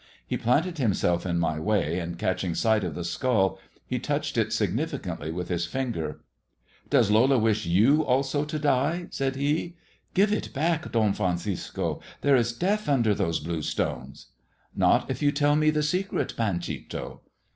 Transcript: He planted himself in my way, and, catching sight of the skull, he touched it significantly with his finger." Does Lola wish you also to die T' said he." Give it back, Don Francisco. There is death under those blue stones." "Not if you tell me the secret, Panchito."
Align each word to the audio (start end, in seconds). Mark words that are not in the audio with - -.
He 0.25 0.35
planted 0.35 0.79
himself 0.79 1.27
in 1.27 1.37
my 1.37 1.59
way, 1.59 1.99
and, 1.99 2.17
catching 2.17 2.55
sight 2.55 2.83
of 2.83 2.95
the 2.95 3.03
skull, 3.03 3.59
he 3.85 3.99
touched 3.99 4.35
it 4.35 4.51
significantly 4.51 5.29
with 5.31 5.49
his 5.49 5.67
finger." 5.67 6.21
Does 6.89 7.11
Lola 7.11 7.37
wish 7.37 7.67
you 7.67 8.01
also 8.03 8.43
to 8.43 8.57
die 8.57 9.01
T' 9.03 9.07
said 9.11 9.35
he." 9.35 9.75
Give 10.15 10.33
it 10.33 10.53
back, 10.55 10.91
Don 10.91 11.13
Francisco. 11.13 12.01
There 12.21 12.35
is 12.35 12.51
death 12.51 12.89
under 12.89 13.13
those 13.13 13.39
blue 13.41 13.61
stones." 13.61 14.29
"Not 14.75 15.07
if 15.11 15.21
you 15.21 15.31
tell 15.31 15.55
me 15.55 15.69
the 15.69 15.83
secret, 15.83 16.33
Panchito." 16.35 17.21